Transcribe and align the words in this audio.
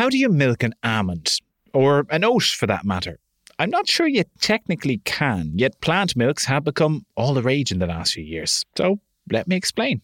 How 0.00 0.08
do 0.08 0.16
you 0.16 0.30
milk 0.30 0.62
an 0.62 0.72
almond? 0.82 1.42
Or 1.74 2.06
an 2.08 2.24
oat 2.24 2.44
for 2.44 2.66
that 2.66 2.86
matter? 2.86 3.18
I'm 3.58 3.68
not 3.68 3.86
sure 3.86 4.08
you 4.08 4.24
technically 4.40 4.96
can, 5.04 5.52
yet 5.54 5.78
plant 5.82 6.16
milks 6.16 6.46
have 6.46 6.64
become 6.64 7.04
all 7.18 7.34
the 7.34 7.42
rage 7.42 7.70
in 7.70 7.80
the 7.80 7.86
last 7.86 8.14
few 8.14 8.24
years. 8.24 8.64
So 8.78 8.98
let 9.30 9.46
me 9.46 9.56
explain. 9.56 10.00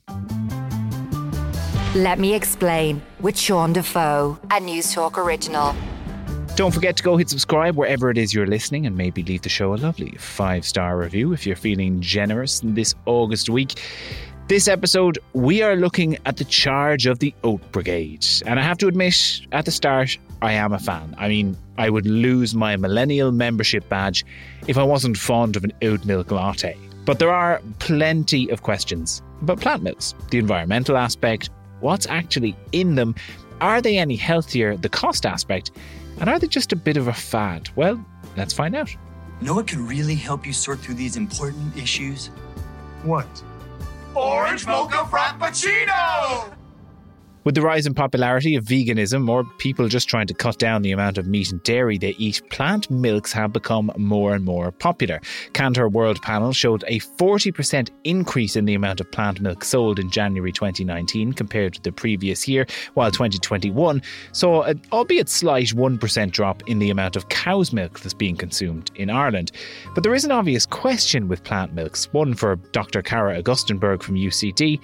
Let 1.95 2.19
me 2.19 2.35
explain 2.35 3.01
with 3.21 3.39
Sean 3.39 3.73
Defoe, 3.73 4.39
a 4.51 4.61
Newstalk 4.61 5.17
original. 5.17 5.75
Don't 6.57 6.75
forget 6.75 6.99
to 6.99 7.03
go 7.03 7.17
hit 7.17 7.31
subscribe 7.31 7.75
wherever 7.75 8.11
it 8.11 8.19
is 8.19 8.35
you're 8.35 8.47
listening 8.47 8.85
and 8.85 8.99
maybe 8.99 9.23
leave 9.23 9.41
the 9.41 9.49
show 9.49 9.73
a 9.73 9.77
lovely 9.77 10.11
five 10.19 10.67
star 10.67 10.99
review 10.99 11.33
if 11.33 11.47
you're 11.47 11.57
feeling 11.57 12.03
generous 12.03 12.61
this 12.63 12.95
August 13.07 13.49
week. 13.49 13.81
This 14.49 14.69
episode, 14.69 15.19
we 15.33 15.63
are 15.63 15.75
looking 15.75 16.19
at 16.25 16.37
the 16.37 16.45
charge 16.45 17.07
of 17.07 17.19
the 17.19 17.35
Oat 17.43 17.61
Brigade. 17.73 18.25
And 18.47 18.61
I 18.61 18.63
have 18.63 18.79
to 18.79 18.87
admit, 18.87 19.41
at 19.51 19.65
the 19.65 19.73
start, 19.73 20.17
I 20.41 20.53
am 20.53 20.73
a 20.73 20.79
fan. 20.79 21.17
I 21.19 21.27
mean, 21.27 21.57
I 21.79 21.91
would 21.91 22.07
lose 22.07 22.55
my 22.55 22.77
millennial 22.77 23.33
membership 23.33 23.89
badge 23.89 24.25
if 24.69 24.79
I 24.79 24.85
wasn't 24.85 25.19
fond 25.19 25.57
of 25.57 25.65
an 25.65 25.73
oat 25.83 26.05
milk 26.05 26.31
latte. 26.31 26.79
But 27.05 27.19
there 27.19 27.33
are 27.33 27.61
plenty 27.81 28.49
of 28.51 28.63
questions 28.63 29.21
about 29.43 29.61
plant 29.61 29.83
milks, 29.83 30.15
the 30.31 30.39
environmental 30.39 30.97
aspect, 30.97 31.51
what's 31.81 32.07
actually 32.07 32.57
in 32.71 32.95
them, 32.95 33.17
are 33.61 33.83
they 33.83 33.99
any 33.99 34.15
healthier, 34.15 34.77
the 34.77 34.89
cost 34.89 35.27
aspect, 35.27 35.73
and 36.21 36.31
are 36.31 36.39
they 36.39 36.47
just 36.47 36.73
a 36.73 36.77
bit 36.77 36.97
of 36.97 37.09
a 37.09 37.13
fad? 37.13 37.69
Well, 37.75 38.01
let's 38.37 38.53
find 38.53 38.77
out. 38.77 38.95
Know 39.41 39.55
what 39.55 39.67
could 39.67 39.79
really 39.79 40.15
help 40.15 40.47
you 40.47 40.53
sort 40.53 40.79
through 40.79 40.95
these 40.95 41.17
important 41.17 41.77
issues? 41.77 42.29
What? 43.03 43.27
Orange 44.17 44.67
Mocha 44.67 45.05
Frappuccino! 45.05 46.56
With 47.47 47.55
the 47.55 47.63
rise 47.63 47.87
in 47.87 47.95
popularity 47.95 48.57
of 48.57 48.65
veganism 48.65 49.29
or 49.29 49.45
people 49.59 49.87
just 49.87 50.09
trying 50.09 50.27
to 50.27 50.35
cut 50.35 50.59
down 50.59 50.83
the 50.83 50.91
amount 50.91 51.17
of 51.17 51.29
meat 51.29 51.53
and 51.53 51.63
dairy 51.63 51.97
they 51.97 52.17
eat, 52.19 52.43
plant 52.51 52.91
milks 52.91 53.31
have 53.31 53.53
become 53.53 53.93
more 53.97 54.35
and 54.35 54.45
more 54.45 54.73
popular. 54.73 55.21
Kantar 55.53 55.89
World 55.89 56.21
Panel 56.23 56.53
showed 56.53 56.83
a 56.89 56.99
40% 56.99 57.91
increase 58.03 58.57
in 58.57 58.65
the 58.65 58.75
amount 58.75 59.01
of 59.01 59.13
plant 59.13 59.41
milk 59.41 59.63
sold 59.63 60.01
in 60.01 60.11
January 60.11 60.51
2019 60.51 61.35
compared 61.35 61.75
to 61.75 61.83
the 61.83 61.93
previous 61.93 62.49
year, 62.49 62.67
while 62.95 63.13
2021 63.13 64.03
saw 64.33 64.63
an 64.63 64.83
albeit 64.91 65.29
slight 65.29 65.69
1% 65.69 66.31
drop 66.33 66.65
in 66.67 66.81
the 66.81 66.91
amount 66.91 67.15
of 67.15 67.29
cow's 67.29 67.73
milk 67.73 68.01
that's 68.01 68.13
being 68.13 68.37
consumed 68.37 68.91
in 68.97 69.09
Ireland. 69.09 69.53
But 69.95 70.03
there 70.03 70.17
is 70.17 70.25
an 70.25 70.33
obvious 70.33 70.67
question 70.67 71.29
with 71.29 71.45
plant 71.45 71.75
milks, 71.75 72.13
one 72.13 72.35
for 72.35 72.57
Dr. 72.73 73.03
Cara 73.03 73.41
Augustenborg 73.41 74.03
from 74.03 74.17
UCD. 74.17 74.81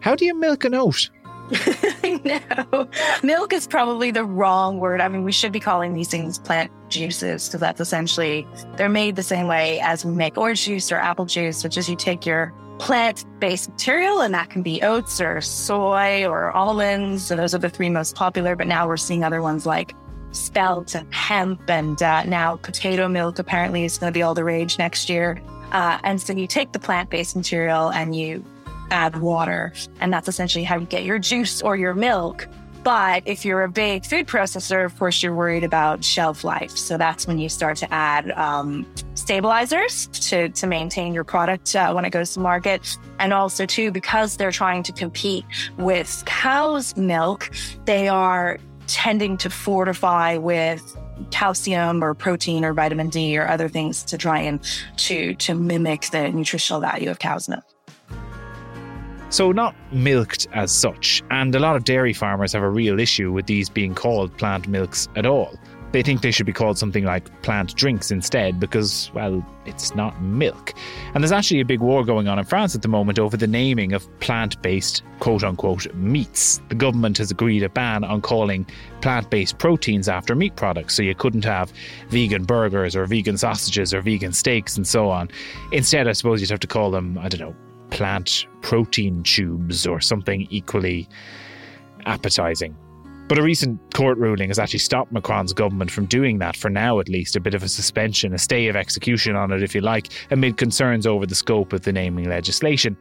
How 0.00 0.14
do 0.14 0.24
you 0.24 0.34
milk 0.34 0.64
an 0.64 0.74
oat? 0.74 1.10
no, 2.24 2.88
milk 3.22 3.52
is 3.52 3.66
probably 3.66 4.10
the 4.10 4.24
wrong 4.24 4.78
word. 4.78 5.00
I 5.00 5.08
mean, 5.08 5.24
we 5.24 5.32
should 5.32 5.52
be 5.52 5.60
calling 5.60 5.94
these 5.94 6.08
things 6.08 6.38
plant 6.38 6.70
juices 6.88 7.48
because 7.48 7.60
that's 7.60 7.80
essentially 7.80 8.46
they're 8.76 8.88
made 8.88 9.16
the 9.16 9.22
same 9.22 9.46
way 9.46 9.80
as 9.80 10.04
we 10.04 10.12
make 10.12 10.36
orange 10.36 10.64
juice 10.64 10.92
or 10.92 10.96
apple 10.96 11.26
juice, 11.26 11.64
which 11.64 11.76
is 11.76 11.88
you 11.88 11.96
take 11.96 12.24
your 12.24 12.52
plant 12.78 13.24
based 13.40 13.68
material, 13.70 14.20
and 14.20 14.32
that 14.34 14.50
can 14.50 14.62
be 14.62 14.82
oats 14.82 15.20
or 15.20 15.40
soy 15.40 16.26
or 16.26 16.50
almonds. 16.52 17.26
So 17.26 17.36
those 17.36 17.54
are 17.54 17.58
the 17.58 17.70
three 17.70 17.90
most 17.90 18.14
popular. 18.14 18.56
But 18.56 18.66
now 18.66 18.86
we're 18.86 18.96
seeing 18.96 19.24
other 19.24 19.42
ones 19.42 19.66
like 19.66 19.94
spelt 20.32 20.94
and 20.94 21.12
hemp, 21.12 21.68
and 21.68 22.00
uh, 22.02 22.24
now 22.24 22.56
potato 22.56 23.08
milk 23.08 23.38
apparently 23.38 23.84
is 23.84 23.98
going 23.98 24.12
to 24.12 24.16
be 24.16 24.22
all 24.22 24.34
the 24.34 24.44
rage 24.44 24.78
next 24.78 25.08
year. 25.08 25.40
Uh, 25.72 25.98
and 26.02 26.20
so 26.20 26.32
you 26.32 26.46
take 26.46 26.72
the 26.72 26.78
plant 26.78 27.10
based 27.10 27.36
material 27.36 27.90
and 27.92 28.16
you 28.16 28.44
add 28.90 29.20
water. 29.20 29.72
And 30.00 30.12
that's 30.12 30.28
essentially 30.28 30.64
how 30.64 30.78
you 30.78 30.86
get 30.86 31.04
your 31.04 31.18
juice 31.18 31.62
or 31.62 31.76
your 31.76 31.94
milk. 31.94 32.48
But 32.82 33.24
if 33.26 33.44
you're 33.44 33.62
a 33.62 33.68
big 33.68 34.06
food 34.06 34.26
processor, 34.26 34.86
of 34.86 34.98
course, 34.98 35.22
you're 35.22 35.34
worried 35.34 35.64
about 35.64 36.02
shelf 36.02 36.44
life. 36.44 36.70
So 36.70 36.96
that's 36.96 37.26
when 37.26 37.38
you 37.38 37.50
start 37.50 37.76
to 37.78 37.92
add 37.92 38.30
um, 38.32 38.86
stabilizers 39.14 40.06
to, 40.06 40.48
to 40.48 40.66
maintain 40.66 41.12
your 41.12 41.24
product 41.24 41.76
uh, 41.76 41.92
when 41.92 42.06
it 42.06 42.10
goes 42.10 42.32
to 42.34 42.40
market. 42.40 42.96
And 43.18 43.34
also, 43.34 43.66
too, 43.66 43.90
because 43.90 44.38
they're 44.38 44.50
trying 44.50 44.82
to 44.84 44.92
compete 44.92 45.44
with 45.76 46.22
cow's 46.24 46.96
milk, 46.96 47.50
they 47.84 48.08
are 48.08 48.58
tending 48.86 49.36
to 49.36 49.50
fortify 49.50 50.38
with 50.38 50.96
calcium 51.30 52.02
or 52.02 52.14
protein 52.14 52.64
or 52.64 52.72
vitamin 52.72 53.10
D 53.10 53.36
or 53.36 53.46
other 53.46 53.68
things 53.68 54.02
to 54.04 54.16
try 54.16 54.40
and 54.40 54.58
to 54.96 55.34
to 55.34 55.54
mimic 55.54 56.08
the 56.10 56.30
nutritional 56.30 56.80
value 56.80 57.10
of 57.10 57.18
cow's 57.18 57.46
milk. 57.46 57.62
So, 59.30 59.52
not 59.52 59.76
milked 59.92 60.48
as 60.52 60.72
such, 60.72 61.22
and 61.30 61.54
a 61.54 61.60
lot 61.60 61.76
of 61.76 61.84
dairy 61.84 62.12
farmers 62.12 62.52
have 62.52 62.64
a 62.64 62.68
real 62.68 62.98
issue 62.98 63.30
with 63.30 63.46
these 63.46 63.68
being 63.68 63.94
called 63.94 64.36
plant 64.36 64.66
milks 64.66 65.06
at 65.14 65.24
all. 65.24 65.56
They 65.92 66.02
think 66.02 66.22
they 66.22 66.32
should 66.32 66.46
be 66.46 66.52
called 66.52 66.78
something 66.78 67.04
like 67.04 67.42
plant 67.42 67.76
drinks 67.76 68.10
instead 68.10 68.58
because, 68.58 69.08
well, 69.14 69.44
it's 69.66 69.94
not 69.94 70.20
milk. 70.20 70.74
And 71.14 71.22
there's 71.22 71.30
actually 71.30 71.60
a 71.60 71.64
big 71.64 71.78
war 71.78 72.04
going 72.04 72.26
on 72.26 72.40
in 72.40 72.44
France 72.44 72.74
at 72.74 72.82
the 72.82 72.88
moment 72.88 73.20
over 73.20 73.36
the 73.36 73.46
naming 73.46 73.92
of 73.92 74.08
plant 74.18 74.60
based, 74.62 75.04
quote 75.20 75.44
unquote, 75.44 75.92
meats. 75.94 76.60
The 76.68 76.74
government 76.74 77.18
has 77.18 77.30
agreed 77.30 77.62
a 77.62 77.68
ban 77.68 78.02
on 78.02 78.22
calling 78.22 78.66
plant 79.00 79.30
based 79.30 79.58
proteins 79.58 80.08
after 80.08 80.34
meat 80.34 80.56
products, 80.56 80.96
so 80.96 81.02
you 81.02 81.14
couldn't 81.14 81.44
have 81.44 81.72
vegan 82.08 82.44
burgers 82.46 82.96
or 82.96 83.06
vegan 83.06 83.36
sausages 83.36 83.94
or 83.94 84.02
vegan 84.02 84.32
steaks 84.32 84.76
and 84.76 84.86
so 84.88 85.08
on. 85.08 85.28
Instead, 85.70 86.08
I 86.08 86.12
suppose 86.12 86.40
you'd 86.40 86.50
have 86.50 86.58
to 86.60 86.66
call 86.66 86.90
them, 86.90 87.16
I 87.18 87.28
don't 87.28 87.40
know, 87.40 87.54
plant 87.90 88.46
protein 88.62 89.22
tubes 89.22 89.86
or 89.86 90.00
something 90.00 90.46
equally 90.50 91.08
appetizing. 92.06 92.76
But 93.28 93.38
a 93.38 93.42
recent 93.42 93.78
court 93.94 94.18
ruling 94.18 94.48
has 94.48 94.58
actually 94.58 94.80
stopped 94.80 95.12
Macron's 95.12 95.52
government 95.52 95.90
from 95.90 96.06
doing 96.06 96.38
that 96.40 96.56
for 96.56 96.68
now, 96.68 96.98
at 96.98 97.08
least. 97.08 97.36
A 97.36 97.40
bit 97.40 97.54
of 97.54 97.62
a 97.62 97.68
suspension, 97.68 98.34
a 98.34 98.38
stay 98.38 98.66
of 98.66 98.74
execution 98.74 99.36
on 99.36 99.52
it, 99.52 99.62
if 99.62 99.72
you 99.72 99.80
like, 99.80 100.08
amid 100.32 100.56
concerns 100.56 101.06
over 101.06 101.26
the 101.26 101.36
scope 101.36 101.72
of 101.72 101.82
the 101.82 101.92
naming 101.92 102.28
legislation. 102.28 102.96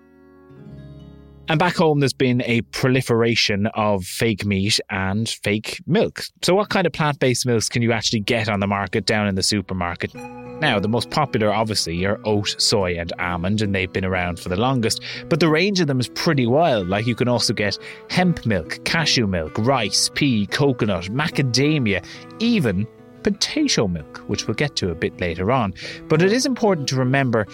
And 1.49 1.57
back 1.57 1.77
home, 1.77 1.99
there's 1.99 2.13
been 2.13 2.43
a 2.43 2.61
proliferation 2.61 3.65
of 3.73 4.05
fake 4.05 4.45
meat 4.45 4.79
and 4.91 5.27
fake 5.27 5.81
milk. 5.87 6.21
So, 6.43 6.53
what 6.53 6.69
kind 6.69 6.85
of 6.85 6.93
plant 6.93 7.17
based 7.17 7.43
milks 7.43 7.67
can 7.67 7.81
you 7.81 7.91
actually 7.91 8.19
get 8.19 8.47
on 8.47 8.59
the 8.59 8.67
market 8.67 9.07
down 9.07 9.27
in 9.27 9.33
the 9.33 9.41
supermarket? 9.41 10.13
Now, 10.13 10.79
the 10.79 10.87
most 10.87 11.09
popular, 11.09 11.51
obviously, 11.51 12.05
are 12.05 12.19
oat, 12.23 12.55
soy, 12.59 12.99
and 12.99 13.11
almond, 13.17 13.63
and 13.63 13.73
they've 13.73 13.91
been 13.91 14.05
around 14.05 14.39
for 14.39 14.49
the 14.49 14.57
longest. 14.57 15.01
But 15.27 15.39
the 15.39 15.49
range 15.49 15.79
of 15.79 15.87
them 15.87 15.99
is 15.99 16.09
pretty 16.09 16.45
wild. 16.45 16.87
Like, 16.87 17.07
you 17.07 17.15
can 17.15 17.27
also 17.27 17.53
get 17.53 17.79
hemp 18.11 18.45
milk, 18.45 18.85
cashew 18.85 19.25
milk, 19.25 19.57
rice, 19.57 20.11
pea, 20.13 20.45
coconut, 20.45 21.05
macadamia, 21.05 22.05
even 22.37 22.85
potato 23.23 23.87
milk, 23.87 24.19
which 24.27 24.47
we'll 24.47 24.55
get 24.55 24.75
to 24.77 24.91
a 24.91 24.95
bit 24.95 25.19
later 25.19 25.51
on. 25.51 25.73
But 26.07 26.21
it 26.21 26.31
is 26.31 26.45
important 26.45 26.87
to 26.89 26.95
remember 26.95 27.47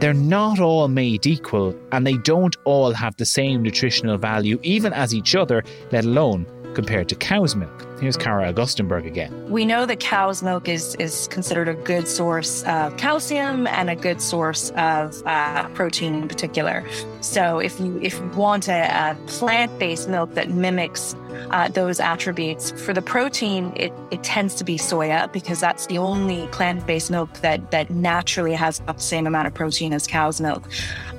they're 0.00 0.14
not 0.14 0.60
all 0.60 0.88
made 0.88 1.26
equal 1.26 1.74
and 1.92 2.06
they 2.06 2.16
don't 2.18 2.56
all 2.64 2.92
have 2.92 3.16
the 3.16 3.26
same 3.26 3.62
nutritional 3.62 4.18
value, 4.18 4.58
even 4.62 4.92
as 4.92 5.14
each 5.14 5.34
other, 5.34 5.64
let 5.90 6.04
alone 6.04 6.46
compared 6.78 7.08
to 7.08 7.16
cow's 7.16 7.56
milk. 7.56 7.86
Here's 8.00 8.16
Cara 8.16 8.52
Augustenborg 8.52 9.04
again. 9.04 9.32
We 9.50 9.64
know 9.64 9.84
that 9.84 9.98
cow's 9.98 10.44
milk 10.44 10.68
is, 10.68 10.94
is 11.00 11.26
considered 11.26 11.68
a 11.68 11.74
good 11.74 12.06
source 12.06 12.62
of 12.62 12.96
calcium 12.96 13.66
and 13.66 13.90
a 13.90 13.96
good 13.96 14.22
source 14.22 14.70
of 14.76 15.20
uh, 15.26 15.68
protein 15.70 16.14
in 16.14 16.28
particular. 16.28 16.86
So 17.20 17.58
if 17.58 17.80
you 17.80 17.98
if 18.00 18.20
you 18.20 18.28
want 18.28 18.68
a, 18.68 18.82
a 18.84 19.16
plant-based 19.26 20.08
milk 20.08 20.34
that 20.34 20.50
mimics 20.50 21.16
uh, 21.50 21.66
those 21.66 21.98
attributes, 21.98 22.70
for 22.70 22.94
the 22.94 23.02
protein, 23.02 23.72
it, 23.74 23.92
it 24.12 24.22
tends 24.22 24.54
to 24.54 24.64
be 24.64 24.78
soya 24.78 25.32
because 25.32 25.58
that's 25.58 25.86
the 25.86 25.98
only 25.98 26.46
plant-based 26.58 27.10
milk 27.10 27.32
that 27.40 27.72
that 27.72 27.90
naturally 27.90 28.52
has 28.52 28.78
the 28.78 28.96
same 28.98 29.26
amount 29.26 29.48
of 29.48 29.54
protein 29.54 29.92
as 29.92 30.06
cow's 30.06 30.40
milk. 30.40 30.62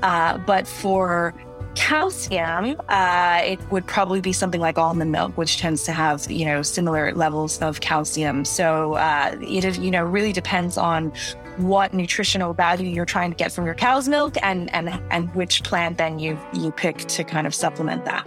Uh, 0.03 0.37
but 0.37 0.65
for 0.65 1.33
calcium, 1.79 2.75
uh, 2.89 3.41
it 3.43 3.59
would 3.71 3.87
probably 3.87 4.19
be 4.19 4.33
something 4.33 4.59
like 4.59 4.77
almond 4.77 5.13
milk, 5.13 5.35
which 5.37 5.57
tends 5.57 5.83
to 5.83 5.93
have 5.93 6.29
you 6.29 6.45
know 6.45 6.61
similar 6.61 7.13
levels 7.13 7.57
of 7.61 7.79
calcium. 7.79 8.43
So 8.43 8.93
uh, 8.95 9.37
it 9.41 9.79
you 9.79 9.89
know 9.89 10.03
really 10.03 10.33
depends 10.33 10.77
on 10.77 11.13
what 11.57 11.93
nutritional 11.93 12.53
value 12.53 12.89
you're 12.89 13.05
trying 13.05 13.31
to 13.31 13.35
get 13.35 13.51
from 13.53 13.65
your 13.65 13.75
cow's 13.75 14.09
milk 14.09 14.35
and 14.43 14.71
and 14.73 14.89
and 15.09 15.33
which 15.35 15.63
plant 15.63 15.97
then 15.97 16.19
you 16.19 16.37
you 16.53 16.71
pick 16.71 16.97
to 17.15 17.23
kind 17.23 17.47
of 17.47 17.55
supplement 17.55 18.03
that. 18.05 18.25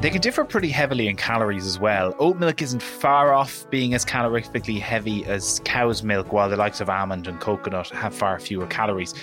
They 0.00 0.10
can 0.10 0.20
differ 0.20 0.44
pretty 0.44 0.68
heavily 0.68 1.08
in 1.08 1.16
calories 1.16 1.66
as 1.66 1.78
well. 1.78 2.14
Oat 2.18 2.38
milk 2.38 2.60
isn't 2.60 2.82
far 2.82 3.32
off 3.32 3.68
being 3.70 3.94
as 3.94 4.04
calorifically 4.04 4.78
heavy 4.78 5.24
as 5.24 5.60
cow's 5.64 6.02
milk, 6.02 6.30
while 6.32 6.50
the 6.50 6.56
likes 6.56 6.80
of 6.80 6.90
almond 6.90 7.26
and 7.26 7.40
coconut 7.40 7.88
have 7.88 8.14
far 8.14 8.38
fewer 8.38 8.66
calories. 8.66 9.14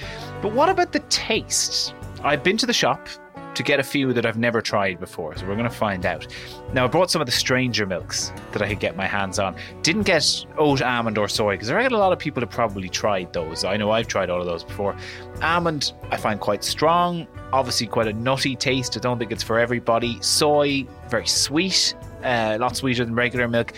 But 0.41 0.53
what 0.53 0.69
about 0.69 0.91
the 0.91 1.01
taste? 1.01 1.93
I've 2.23 2.43
been 2.43 2.57
to 2.57 2.65
the 2.65 2.73
shop 2.73 3.07
to 3.53 3.63
get 3.63 3.79
a 3.79 3.83
few 3.83 4.13
that 4.13 4.25
I've 4.25 4.37
never 4.37 4.61
tried 4.61 4.99
before, 4.99 5.35
so 5.35 5.45
we're 5.45 5.55
going 5.55 5.69
to 5.69 5.75
find 5.75 6.05
out. 6.05 6.25
Now, 6.71 6.85
I 6.85 6.87
brought 6.87 7.11
some 7.11 7.21
of 7.21 7.25
the 7.25 7.33
stranger 7.33 7.85
milks 7.85 8.31
that 8.53 8.61
I 8.61 8.69
could 8.69 8.79
get 8.79 8.95
my 8.95 9.05
hands 9.05 9.39
on. 9.39 9.55
Didn't 9.81 10.03
get 10.03 10.45
oat, 10.57 10.81
almond, 10.81 11.17
or 11.17 11.27
soy 11.27 11.55
because 11.55 11.69
I 11.69 11.75
reckon 11.75 11.93
a 11.93 11.97
lot 11.97 12.13
of 12.13 12.19
people 12.19 12.41
have 12.41 12.49
probably 12.49 12.87
tried 12.87 13.33
those. 13.33 13.65
I 13.65 13.75
know 13.75 13.91
I've 13.91 14.07
tried 14.07 14.29
all 14.29 14.39
of 14.39 14.45
those 14.45 14.63
before. 14.63 14.95
Almond, 15.41 15.93
I 16.11 16.17
find 16.17 16.39
quite 16.39 16.63
strong, 16.63 17.27
obviously, 17.51 17.87
quite 17.87 18.07
a 18.07 18.13
nutty 18.13 18.55
taste. 18.55 18.95
I 18.95 18.99
don't 19.01 19.19
think 19.19 19.31
it's 19.31 19.43
for 19.43 19.59
everybody. 19.59 20.17
Soy, 20.21 20.85
very 21.09 21.27
sweet. 21.27 21.95
uh, 22.23 22.53
a 22.55 22.57
lot 22.57 22.75
sweeter 22.77 23.03
than 23.05 23.15
regular 23.15 23.47
milk. 23.47 23.73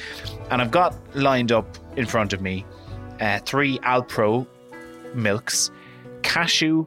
And 0.52 0.62
I've 0.62 0.72
got 0.72 0.96
lined 1.16 1.52
up 1.52 1.78
in 1.96 2.06
front 2.06 2.34
of 2.34 2.42
me 2.42 2.66
uh, 3.20 3.40
three 3.40 3.80
Alpro 3.80 4.46
milks, 5.14 5.72
cashew, 6.22 6.86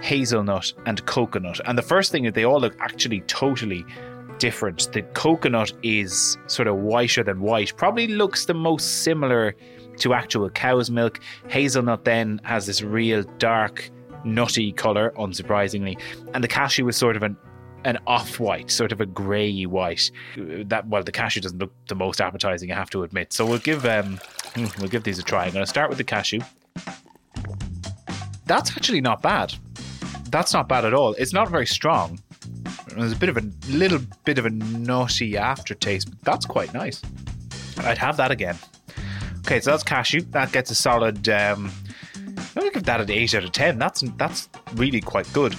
hazelnut, 0.00 0.72
and 0.86 1.04
coconut. 1.06 1.60
And 1.66 1.76
the 1.76 1.82
first 1.82 2.12
thing 2.12 2.24
is 2.24 2.32
they 2.32 2.44
all 2.44 2.60
look 2.60 2.76
actually 2.80 3.20
totally 3.22 3.84
different. 4.38 4.90
The 4.92 5.02
coconut 5.02 5.72
is 5.82 6.38
sort 6.46 6.66
of 6.66 6.76
whiter 6.76 7.22
than 7.22 7.40
white, 7.40 7.76
probably 7.76 8.08
looks 8.08 8.46
the 8.46 8.54
most 8.54 9.02
similar 9.02 9.54
to 9.98 10.14
actual 10.14 10.48
cow's 10.50 10.90
milk. 10.90 11.20
Hazelnut 11.48 12.04
then 12.04 12.40
has 12.44 12.66
this 12.66 12.82
real 12.82 13.22
dark, 13.38 13.90
nutty 14.24 14.72
colour, 14.72 15.12
unsurprisingly. 15.16 16.00
And 16.34 16.42
the 16.42 16.48
cashew 16.48 16.88
is 16.88 16.96
sort 16.96 17.16
of 17.16 17.22
an 17.22 17.36
an 17.86 17.98
off-white, 18.06 18.70
sort 18.70 18.92
of 18.92 19.00
a 19.00 19.06
grey 19.06 19.64
white. 19.64 20.10
That 20.36 20.86
well, 20.88 21.02
the 21.02 21.12
cashew 21.12 21.40
doesn't 21.40 21.58
look 21.58 21.72
the 21.88 21.94
most 21.94 22.20
appetizing, 22.20 22.70
I 22.70 22.74
have 22.74 22.90
to 22.90 23.02
admit. 23.04 23.32
So 23.32 23.46
we'll 23.46 23.58
give 23.58 23.86
um, 23.86 24.20
hmm, 24.54 24.66
we'll 24.78 24.90
give 24.90 25.04
these 25.04 25.18
a 25.18 25.22
try. 25.22 25.46
I'm 25.46 25.52
going 25.52 25.64
to 25.64 25.70
start 25.70 25.88
with 25.88 25.98
the 25.98 26.04
cashew. 26.04 26.40
That's 28.46 28.70
actually 28.72 29.00
not 29.00 29.22
bad. 29.22 29.54
That's 30.30 30.52
not 30.52 30.68
bad 30.68 30.84
at 30.84 30.94
all. 30.94 31.14
It's 31.14 31.32
not 31.32 31.48
very 31.48 31.66
strong. 31.66 32.20
There's 32.94 33.12
a 33.12 33.16
bit 33.16 33.28
of 33.28 33.36
a 33.36 33.42
little 33.68 34.00
bit 34.24 34.38
of 34.38 34.46
a 34.46 34.50
nutty 34.50 35.36
aftertaste. 35.36 36.10
But 36.10 36.22
that's 36.22 36.46
quite 36.46 36.72
nice. 36.72 37.02
I'd 37.78 37.98
have 37.98 38.16
that 38.18 38.30
again. 38.30 38.56
Okay, 39.40 39.60
so 39.60 39.70
that's 39.70 39.82
cashew. 39.82 40.22
That 40.30 40.52
gets 40.52 40.70
a 40.70 40.74
solid. 40.74 41.28
Um, 41.28 41.72
I'm 42.16 42.46
gonna 42.54 42.70
give 42.70 42.84
that 42.84 43.00
an 43.00 43.10
eight 43.10 43.34
out 43.34 43.44
of 43.44 43.52
ten. 43.52 43.78
That's 43.78 44.02
that's 44.16 44.48
really 44.74 45.00
quite 45.00 45.30
good. 45.32 45.54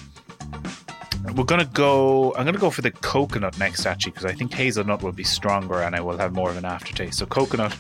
We're 1.36 1.44
gonna 1.44 1.66
go. 1.66 2.34
I'm 2.36 2.46
gonna 2.46 2.58
go 2.58 2.70
for 2.70 2.82
the 2.82 2.92
coconut 2.92 3.58
next, 3.60 3.86
actually, 3.86 4.12
because 4.14 4.26
I 4.26 4.34
think 4.34 4.54
hazelnut 4.54 5.04
will 5.04 5.12
be 5.12 5.24
stronger 5.24 5.82
and 5.82 5.96
I 5.96 6.02
will 6.02 6.18
have 6.18 6.34
more 6.34 6.50
of 6.50 6.58
an 6.58 6.66
aftertaste. 6.66 7.18
So 7.18 7.26
coconut 7.26 7.76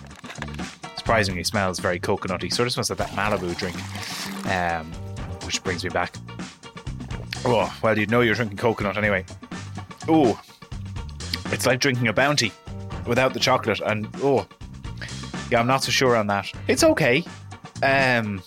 surprisingly 0.97 1.43
smells 1.43 1.79
very 1.79 1.99
coconutty. 1.99 2.51
Sort 2.51 2.67
of 2.67 2.73
smells 2.73 2.89
like 2.89 2.99
that 2.99 3.09
Malibu 3.09 3.57
drink, 3.57 3.75
um, 4.47 4.91
which 5.45 5.63
brings 5.63 5.83
me 5.83 5.89
back. 5.89 6.15
Oh 7.45 7.75
well, 7.81 7.97
you'd 7.97 8.11
know 8.11 8.21
you're 8.21 8.35
drinking 8.35 8.57
coconut 8.57 8.97
anyway. 8.97 9.25
Oh, 10.07 10.39
it's 11.45 11.65
like 11.65 11.79
drinking 11.79 12.07
a 12.07 12.13
bounty 12.13 12.51
without 13.05 13.33
the 13.33 13.39
chocolate, 13.39 13.81
and 13.85 14.07
oh, 14.17 14.47
yeah, 15.49 15.59
I'm 15.59 15.67
not 15.67 15.83
so 15.83 15.91
sure 15.91 16.15
on 16.15 16.27
that. 16.27 16.51
It's 16.67 16.83
okay. 16.83 17.23
Um, 17.83 18.41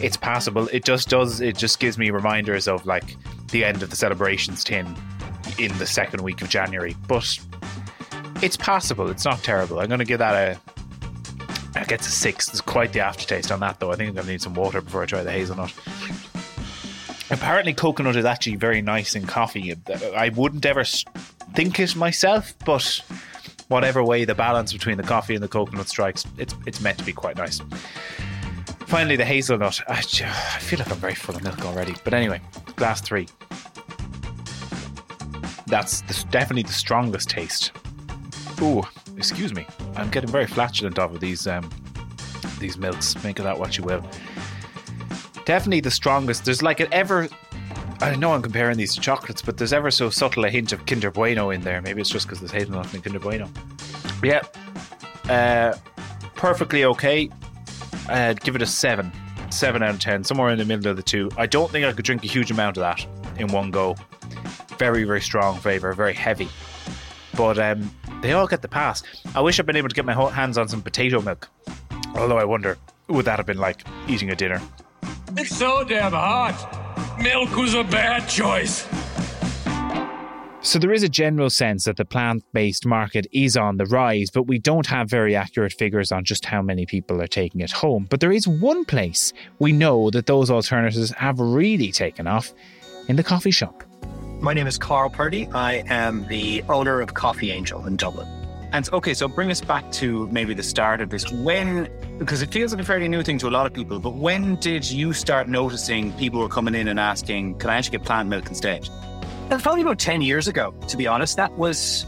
it's 0.00 0.16
passable. 0.16 0.68
It 0.68 0.84
just 0.84 1.08
does. 1.08 1.40
It 1.40 1.56
just 1.56 1.80
gives 1.80 1.98
me 1.98 2.10
reminders 2.10 2.68
of 2.68 2.86
like 2.86 3.16
the 3.50 3.64
end 3.64 3.82
of 3.82 3.90
the 3.90 3.96
celebrations 3.96 4.64
tin 4.64 4.96
in 5.58 5.76
the 5.78 5.86
second 5.86 6.22
week 6.22 6.42
of 6.42 6.48
January, 6.48 6.94
but 7.06 7.38
it's 8.42 8.56
passable. 8.56 9.10
It's 9.10 9.24
not 9.24 9.42
terrible. 9.42 9.80
I'm 9.80 9.88
going 9.88 9.98
to 9.98 10.04
give 10.04 10.18
that 10.18 10.34
a. 10.34 11.78
It 11.78 11.88
gets 11.88 12.08
a 12.08 12.10
six. 12.10 12.46
There's 12.46 12.60
quite 12.60 12.92
the 12.92 13.00
aftertaste 13.00 13.52
on 13.52 13.60
that, 13.60 13.78
though. 13.78 13.92
I 13.92 13.96
think 13.96 14.08
I'm 14.08 14.14
going 14.14 14.26
to 14.26 14.32
need 14.32 14.42
some 14.42 14.54
water 14.54 14.80
before 14.80 15.02
I 15.02 15.06
try 15.06 15.22
the 15.22 15.30
hazelnut. 15.30 15.72
Apparently, 17.30 17.74
coconut 17.74 18.16
is 18.16 18.24
actually 18.24 18.56
very 18.56 18.80
nice 18.80 19.14
in 19.14 19.26
coffee. 19.26 19.74
I 20.16 20.30
wouldn't 20.30 20.64
ever 20.64 20.84
think 21.54 21.78
it 21.78 21.94
myself, 21.94 22.54
but 22.64 23.02
whatever 23.68 24.02
way 24.02 24.24
the 24.24 24.34
balance 24.34 24.72
between 24.72 24.96
the 24.96 25.02
coffee 25.02 25.34
and 25.34 25.42
the 25.42 25.48
coconut 25.48 25.88
strikes, 25.88 26.24
it's 26.38 26.54
it's 26.66 26.80
meant 26.80 26.98
to 26.98 27.04
be 27.04 27.12
quite 27.12 27.36
nice. 27.36 27.60
Finally, 28.86 29.16
the 29.16 29.24
hazelnut. 29.24 29.80
I, 29.86 29.98
I 29.98 30.58
feel 30.60 30.78
like 30.78 30.90
I'm 30.90 30.96
very 30.96 31.14
full 31.14 31.36
of 31.36 31.42
milk 31.42 31.62
already. 31.66 31.94
But 32.04 32.14
anyway, 32.14 32.40
glass 32.76 33.02
three. 33.02 33.28
That's 35.66 36.00
the, 36.00 36.26
definitely 36.30 36.62
the 36.62 36.72
strongest 36.72 37.28
taste. 37.28 37.72
Ooh, 38.62 38.82
excuse 39.18 39.52
me. 39.54 39.66
I'm 39.96 40.08
getting 40.08 40.30
very 40.30 40.46
flatulent 40.46 40.98
off 40.98 41.12
of 41.12 41.20
these 41.20 41.46
um, 41.46 41.68
these 42.58 42.78
milks. 42.78 43.22
Make 43.22 43.38
of 43.38 43.44
that 43.44 43.58
what 43.58 43.76
you 43.76 43.84
will. 43.84 44.02
Definitely 45.48 45.80
the 45.80 45.90
strongest. 45.90 46.44
There's 46.44 46.60
like 46.60 46.78
an 46.78 46.88
ever. 46.92 47.26
I 48.02 48.14
know 48.16 48.34
I'm 48.34 48.42
comparing 48.42 48.76
these 48.76 48.94
to 48.96 49.00
chocolates, 49.00 49.40
but 49.40 49.56
there's 49.56 49.72
ever 49.72 49.90
so 49.90 50.10
subtle 50.10 50.44
a 50.44 50.50
hint 50.50 50.72
of 50.72 50.84
Kinder 50.84 51.10
Bueno 51.10 51.48
in 51.48 51.62
there. 51.62 51.80
Maybe 51.80 52.02
it's 52.02 52.10
just 52.10 52.26
because 52.26 52.38
there's 52.38 52.50
hazelnut 52.50 52.92
in 52.92 53.00
Kinder 53.00 53.18
Bueno. 53.18 53.48
Yeah, 54.22 54.42
uh, 55.30 55.74
perfectly 56.34 56.84
okay. 56.84 57.30
I'd 58.10 58.42
give 58.42 58.56
it 58.56 58.60
a 58.60 58.66
seven, 58.66 59.10
seven 59.48 59.82
out 59.82 59.94
of 59.94 60.00
ten, 60.00 60.22
somewhere 60.22 60.50
in 60.50 60.58
the 60.58 60.66
middle 60.66 60.90
of 60.90 60.98
the 60.98 61.02
two. 61.02 61.30
I 61.38 61.46
don't 61.46 61.70
think 61.70 61.86
I 61.86 61.94
could 61.94 62.04
drink 62.04 62.22
a 62.24 62.28
huge 62.28 62.50
amount 62.50 62.76
of 62.76 62.82
that 62.82 63.06
in 63.38 63.46
one 63.46 63.70
go. 63.70 63.96
Very, 64.76 65.04
very 65.04 65.22
strong 65.22 65.58
flavor, 65.60 65.94
very 65.94 66.12
heavy. 66.12 66.50
But 67.38 67.58
um, 67.58 67.90
they 68.20 68.34
all 68.34 68.46
get 68.46 68.60
the 68.60 68.68
pass. 68.68 69.02
I 69.34 69.40
wish 69.40 69.58
I'd 69.58 69.64
been 69.64 69.76
able 69.76 69.88
to 69.88 69.94
get 69.94 70.04
my 70.04 70.28
hands 70.28 70.58
on 70.58 70.68
some 70.68 70.82
potato 70.82 71.22
milk. 71.22 71.48
Although 72.16 72.36
I 72.36 72.44
wonder, 72.44 72.76
would 73.06 73.24
that 73.24 73.38
have 73.38 73.46
been 73.46 73.56
like 73.56 73.82
eating 74.08 74.28
a 74.28 74.36
dinner? 74.36 74.60
It's 75.40 75.56
so 75.56 75.84
damn 75.84 76.10
hot. 76.10 77.16
Milk 77.22 77.54
was 77.54 77.74
a 77.74 77.84
bad 77.84 78.28
choice. 78.28 78.88
So 80.62 80.80
there 80.80 80.92
is 80.92 81.04
a 81.04 81.08
general 81.08 81.48
sense 81.48 81.84
that 81.84 81.96
the 81.96 82.04
plant-based 82.04 82.84
market 82.84 83.28
is 83.30 83.56
on 83.56 83.76
the 83.76 83.86
rise, 83.86 84.30
but 84.30 84.48
we 84.48 84.58
don't 84.58 84.86
have 84.88 85.08
very 85.08 85.36
accurate 85.36 85.72
figures 85.72 86.10
on 86.10 86.24
just 86.24 86.44
how 86.44 86.60
many 86.60 86.86
people 86.86 87.22
are 87.22 87.28
taking 87.28 87.60
it 87.60 87.70
home. 87.70 88.08
But 88.10 88.18
there 88.18 88.32
is 88.32 88.48
one 88.48 88.84
place 88.84 89.32
we 89.60 89.70
know 89.70 90.10
that 90.10 90.26
those 90.26 90.50
alternatives 90.50 91.12
have 91.12 91.38
really 91.38 91.92
taken 91.92 92.26
off 92.26 92.52
in 93.06 93.14
the 93.14 93.22
coffee 93.22 93.52
shop. 93.52 93.84
My 94.40 94.54
name 94.54 94.66
is 94.66 94.76
Karl 94.76 95.08
Purdy. 95.08 95.46
I 95.54 95.84
am 95.86 96.26
the 96.26 96.64
owner 96.68 97.00
of 97.00 97.14
Coffee 97.14 97.52
Angel 97.52 97.86
in 97.86 97.94
Dublin. 97.94 98.26
And 98.72 98.88
okay, 98.92 99.14
so 99.14 99.28
bring 99.28 99.50
us 99.50 99.62
back 99.62 99.90
to 99.92 100.26
maybe 100.28 100.52
the 100.52 100.62
start 100.62 101.00
of 101.00 101.08
this. 101.08 101.30
When, 101.32 101.88
because 102.18 102.42
it 102.42 102.50
feels 102.52 102.72
like 102.72 102.82
a 102.82 102.84
fairly 102.84 103.08
new 103.08 103.22
thing 103.22 103.38
to 103.38 103.48
a 103.48 103.50
lot 103.50 103.66
of 103.66 103.72
people, 103.72 103.98
but 103.98 104.14
when 104.14 104.56
did 104.56 104.90
you 104.90 105.14
start 105.14 105.48
noticing 105.48 106.12
people 106.14 106.40
were 106.40 106.48
coming 106.48 106.74
in 106.74 106.88
and 106.88 107.00
asking, 107.00 107.58
can 107.58 107.70
I 107.70 107.76
actually 107.76 107.98
get 107.98 108.06
plant 108.06 108.28
milk 108.28 108.46
instead? 108.48 108.88
That's 109.48 109.62
probably 109.62 109.80
about 109.80 109.98
10 109.98 110.20
years 110.20 110.48
ago, 110.48 110.74
to 110.88 110.96
be 110.98 111.06
honest. 111.06 111.36
That 111.36 111.56
was, 111.56 112.04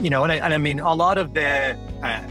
you 0.00 0.08
know, 0.08 0.22
and 0.22 0.30
I, 0.30 0.36
and 0.36 0.54
I 0.54 0.58
mean, 0.58 0.78
a 0.78 0.94
lot 0.94 1.18
of 1.18 1.34
the, 1.34 1.76
uh, 2.04 2.22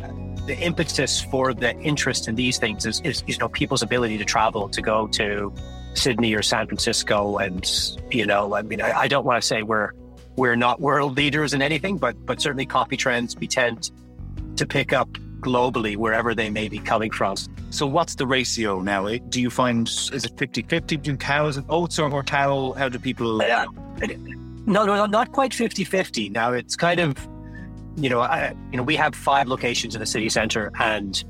the 0.45 0.57
impetus 0.57 1.21
for 1.21 1.53
the 1.53 1.77
interest 1.79 2.29
in 2.29 2.36
these 2.36 2.57
things 2.57 2.86
is, 2.86 3.01
is, 3.01 3.21
you 3.27 3.38
know, 3.38 3.50
people's 3.50 3.81
ability 3.81 4.18
to 4.18 4.25
travel, 4.25 4.69
to 4.69 4.81
go 4.81 5.07
to 5.07 5.53
Sydney 5.94 6.33
or 6.33 6.41
San 6.41 6.68
Francisco. 6.68 7.38
And, 7.38 7.69
you 8.12 8.25
know, 8.25 8.56
I 8.56 8.62
mean, 8.62 8.81
I, 8.81 8.91
I 8.94 9.07
don't 9.09 9.25
want 9.25 9.41
to 9.41 9.45
say 9.45 9.62
we're, 9.62 9.91
we're 10.35 10.56
not 10.56 10.81
world 10.81 11.18
leaders 11.18 11.53
in 11.53 11.62
anything, 11.62 11.97
but, 11.97 12.25
but 12.25 12.41
certainly 12.41 12.65
coffee 12.65 12.97
trends, 12.97 13.35
we 13.38 13.47
tend 13.47 13.91
to 14.56 14.65
pick 14.65 14.94
up 14.94 15.09
globally 15.44 15.96
wherever 15.96 16.34
they 16.34 16.50
may 16.50 16.69
be 16.69 16.79
coming 16.79 17.12
from. 17.12 17.36
So 17.69 17.86
what's 17.86 18.15
the 18.15 18.25
ratio 18.25 18.79
now? 18.81 19.08
Do 19.29 19.41
you 19.41 19.50
find, 19.50 19.88
is 19.88 20.25
it 20.25 20.36
50-50 20.36 20.88
between 20.88 21.17
cows 21.17 21.58
and 21.58 21.65
oats 21.69 22.00
or, 22.00 22.12
or 22.12 22.24
how, 22.27 22.74
how 22.74 22.89
do 22.89 22.98
people... 22.98 23.41
Uh, 23.41 23.65
no, 24.65 24.86
no, 24.86 25.05
not 25.05 25.31
quite 25.34 25.51
50-50. 25.51 26.31
Now 26.31 26.53
it's 26.53 26.75
kind 26.75 27.00
of, 27.00 27.15
you 27.98 28.10
know, 28.10 28.22
I, 28.22 28.55
you 28.72 28.77
know, 28.77 28.84
we 28.84 28.96
have 28.96 29.13
five 29.13 29.48
locations 29.48 29.93
in 29.96 30.00
the 30.00 30.05
city 30.05 30.29
center 30.29 30.72
and, 30.79 31.24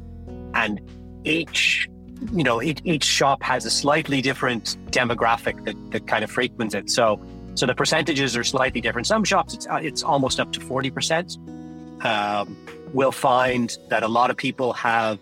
and 0.53 0.79
each, 1.23 1.89
you 2.31 2.43
know, 2.43 2.61
each, 2.61 2.81
each 2.83 3.03
shop 3.03 3.41
has 3.41 3.65
a 3.65 3.71
slightly 3.71 4.21
different 4.21 4.77
demographic 4.91 5.65
that, 5.65 5.91
that 5.91 6.07
kind 6.07 6.23
of 6.23 6.29
frequents 6.31 6.75
it. 6.75 6.89
So, 6.89 7.19
so 7.55 7.65
the 7.65 7.75
percentages 7.75 8.35
are 8.35 8.43
slightly 8.43 8.81
different. 8.81 9.07
Some 9.07 9.23
shops, 9.23 9.53
it's, 9.53 9.67
it's 9.69 10.03
almost 10.03 10.39
up 10.39 10.51
to 10.53 10.59
40%. 10.59 12.05
Um, 12.05 12.57
we'll 12.93 13.11
find 13.11 13.77
that 13.89 14.03
a 14.03 14.07
lot 14.07 14.29
of 14.29 14.37
people 14.37 14.73
have 14.73 15.19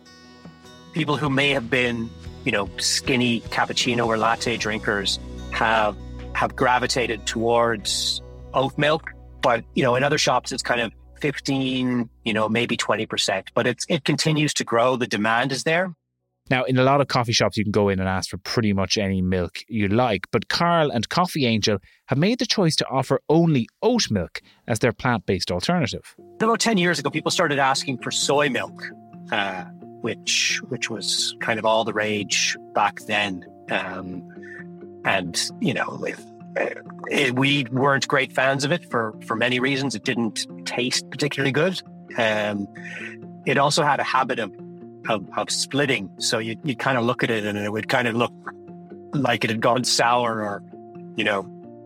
people 0.94 1.18
who 1.18 1.30
may 1.30 1.50
have 1.52 1.70
been, 1.70 2.10
you 2.44 2.52
know, 2.52 2.70
skinny 2.78 3.42
cappuccino 3.42 4.08
or 4.08 4.18
latte 4.18 4.58
drinkers 4.58 5.20
have 5.52 5.96
have 6.34 6.56
gravitated 6.56 7.26
towards 7.26 8.22
oat 8.54 8.78
milk. 8.78 9.12
But, 9.42 9.64
you 9.74 9.84
know, 9.84 9.96
in 9.96 10.04
other 10.04 10.18
shops, 10.18 10.52
it's 10.52 10.64
kind 10.64 10.82
of 10.82 10.92
15, 11.22 12.10
you 12.24 12.34
know, 12.34 12.50
maybe 12.50 12.78
20%, 12.78 13.48
but 13.54 13.68
it's, 13.68 13.86
it 13.90 14.04
continues 14.04 14.54
to 14.56 14.64
grow. 14.64 14.96
The 14.96 15.08
demand 15.08 15.52
is 15.52 15.64
there. 15.64 15.94
Now, 16.52 16.66
in 16.66 16.78
a 16.78 16.84
lot 16.84 17.00
of 17.00 17.08
coffee 17.08 17.32
shops, 17.32 17.56
you 17.56 17.64
can 17.64 17.72
go 17.72 17.88
in 17.88 18.02
and 18.02 18.10
ask 18.10 18.30
for 18.30 18.38
pretty 18.38 18.74
much 18.74 18.98
any 18.98 19.22
milk 19.22 19.60
you 19.70 19.88
like, 19.88 20.28
but 20.32 20.50
Carl 20.50 20.92
and 20.92 21.08
Coffee 21.08 21.46
Angel 21.46 21.78
have 22.08 22.18
made 22.18 22.40
the 22.40 22.46
choice 22.46 22.76
to 22.76 22.88
offer 22.90 23.22
only 23.30 23.70
oat 23.82 24.12
milk 24.12 24.42
as 24.68 24.80
their 24.80 24.92
plant 24.92 25.26
based 25.26 25.50
alternative. 25.50 26.14
About 26.42 26.60
10 26.60 26.78
years 26.78 27.00
ago, 27.00 27.10
people 27.10 27.32
started 27.32 27.58
asking 27.58 28.00
for 28.00 28.12
soy 28.12 28.50
milk, 28.50 28.84
uh, 29.32 29.64
which, 30.02 30.62
which 30.68 30.90
was 30.90 31.38
kind 31.40 31.58
of 31.58 31.66
all 31.66 31.86
the 31.86 31.94
rage 31.94 32.58
back 32.76 33.00
then. 33.08 33.46
Um, 33.70 34.22
and, 35.06 35.42
you 35.62 35.74
know, 35.74 36.04
if, 36.06 36.22
it, 37.10 37.40
we 37.40 37.64
weren't 37.72 38.10
great 38.10 38.34
fans 38.34 38.66
of 38.66 38.74
it 38.74 38.92
for, 38.92 39.16
for 39.26 39.38
many 39.38 39.62
reasons. 39.62 39.96
It 39.96 40.04
didn't 40.04 40.46
taste 40.66 41.10
particularly 41.10 41.54
good. 41.54 41.82
Um, 42.18 42.68
it 43.46 43.58
also 43.58 43.84
had 43.84 44.02
a 44.02 44.04
habit 44.04 44.40
of, 44.40 44.52
of, 45.10 45.26
of 45.38 45.50
splitting. 45.50 46.10
So 46.18 46.40
you, 46.40 46.58
you 46.64 46.76
kind 46.76 46.98
of 46.98 47.04
look 47.04 47.24
at 47.24 47.30
it 47.30 47.46
and 47.46 47.58
it 47.58 47.72
would 47.72 47.88
kind 47.88 48.08
of 48.08 48.16
look 48.16 48.34
like 49.14 49.44
it 49.44 49.50
had 49.50 49.62
gone 49.62 49.84
sour 49.84 50.42
or, 50.42 50.64
you 51.16 51.24
know, 51.24 51.44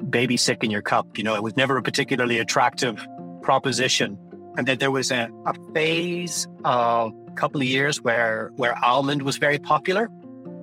baby 0.10 0.38
sick 0.38 0.64
in 0.64 0.72
your 0.72 0.82
cup. 0.82 1.18
You 1.18 1.24
know, 1.24 1.36
it 1.36 1.44
was 1.44 1.56
never 1.56 1.78
a 1.78 1.82
particularly 1.82 2.40
attractive 2.40 3.06
proposition. 3.42 4.18
and 4.58 4.68
that 4.68 4.80
there 4.80 4.92
was 4.92 5.12
a, 5.12 5.30
a 5.46 5.54
phase 5.74 6.48
of 6.64 7.14
a 7.28 7.32
couple 7.32 7.62
of 7.62 7.68
years 7.68 8.02
where 8.02 8.52
where 8.56 8.78
almond 8.84 9.22
was 9.24 9.38
very 9.38 9.60
popular. 9.60 10.10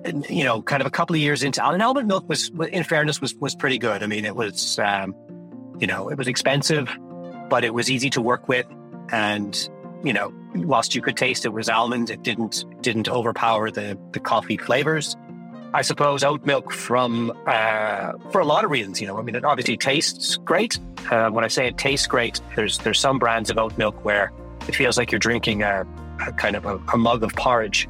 And, 0.05 0.25
you 0.29 0.43
know, 0.43 0.61
kind 0.61 0.81
of 0.81 0.87
a 0.87 0.89
couple 0.89 1.15
of 1.15 1.21
years 1.21 1.43
into 1.43 1.65
and 1.65 1.81
almond 1.81 2.09
milk 2.09 2.27
was, 2.27 2.51
in 2.71 2.83
fairness, 2.83 3.21
was 3.21 3.33
was 3.35 3.55
pretty 3.55 3.77
good. 3.77 4.03
I 4.03 4.07
mean, 4.07 4.25
it 4.25 4.35
was, 4.35 4.77
um, 4.79 5.15
you 5.79 5.87
know, 5.87 6.09
it 6.09 6.17
was 6.17 6.27
expensive, 6.27 6.89
but 7.49 7.63
it 7.63 7.73
was 7.73 7.89
easy 7.89 8.09
to 8.11 8.21
work 8.21 8.47
with, 8.49 8.65
and 9.11 9.69
you 10.03 10.13
know, 10.13 10.33
whilst 10.55 10.93
you 10.93 11.01
could 11.01 11.17
taste 11.17 11.45
it 11.45 11.53
was 11.53 11.69
almond, 11.69 12.09
it 12.09 12.23
didn't 12.23 12.65
didn't 12.81 13.07
overpower 13.07 13.71
the 13.71 13.97
the 14.11 14.19
coffee 14.19 14.57
flavors. 14.57 15.15
I 15.75 15.81
suppose 15.81 16.23
oat 16.23 16.45
milk 16.45 16.71
from 16.71 17.31
uh, 17.47 18.11
for 18.31 18.41
a 18.41 18.45
lot 18.45 18.63
of 18.63 18.69
reasons. 18.69 19.01
You 19.01 19.07
know, 19.07 19.17
I 19.17 19.23
mean, 19.23 19.35
it 19.35 19.43
obviously 19.43 19.77
tastes 19.77 20.37
great. 20.37 20.77
Uh, 21.09 21.29
when 21.29 21.43
I 21.43 21.47
say 21.47 21.67
it 21.67 21.77
tastes 21.77 22.05
great, 22.05 22.41
there's 22.55 22.77
there's 22.79 22.99
some 22.99 23.17
brands 23.17 23.49
of 23.49 23.57
oat 23.57 23.77
milk 23.77 24.05
where 24.05 24.31
it 24.67 24.75
feels 24.75 24.97
like 24.97 25.11
you're 25.11 25.19
drinking 25.19 25.63
a, 25.63 25.85
a 26.27 26.31
kind 26.33 26.55
of 26.55 26.65
a, 26.65 26.77
a, 26.93 26.97
mug 26.97 27.23
of 27.23 27.33
porridge, 27.33 27.89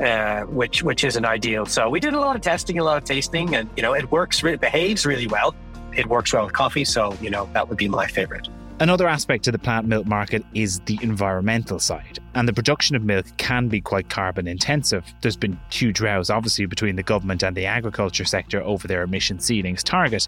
uh, 0.00 0.42
which 0.42 0.82
which 0.82 1.04
isn't 1.04 1.24
ideal. 1.24 1.64
So 1.64 1.88
we 1.88 2.00
did 2.00 2.12
a 2.12 2.20
lot 2.20 2.36
of 2.36 2.42
testing, 2.42 2.78
a 2.78 2.84
lot 2.84 2.98
of 2.98 3.04
tasting, 3.04 3.54
and 3.54 3.70
you 3.76 3.82
know, 3.82 3.94
it 3.94 4.10
works. 4.10 4.42
It 4.44 4.60
behaves 4.60 5.06
really 5.06 5.26
well. 5.26 5.54
It 5.96 6.06
works 6.06 6.32
well 6.32 6.44
with 6.44 6.52
coffee, 6.54 6.84
so 6.84 7.16
you 7.22 7.30
know 7.30 7.48
that 7.54 7.68
would 7.68 7.78
be 7.78 7.88
my 7.88 8.06
favorite. 8.06 8.48
Another 8.82 9.06
aspect 9.06 9.44
to 9.44 9.52
the 9.52 9.60
plant 9.60 9.86
milk 9.86 10.06
market 10.06 10.44
is 10.54 10.80
the 10.86 10.98
environmental 11.02 11.78
side, 11.78 12.18
and 12.34 12.48
the 12.48 12.52
production 12.52 12.96
of 12.96 13.04
milk 13.04 13.26
can 13.36 13.68
be 13.68 13.80
quite 13.80 14.10
carbon 14.10 14.48
intensive. 14.48 15.04
There's 15.20 15.36
been 15.36 15.56
huge 15.70 16.00
rows, 16.00 16.30
obviously, 16.30 16.66
between 16.66 16.96
the 16.96 17.04
government 17.04 17.44
and 17.44 17.56
the 17.56 17.64
agriculture 17.64 18.24
sector 18.24 18.60
over 18.60 18.88
their 18.88 19.04
emission 19.04 19.38
ceilings 19.38 19.84
target. 19.84 20.26